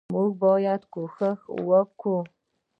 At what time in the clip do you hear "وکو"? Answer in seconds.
1.69-2.15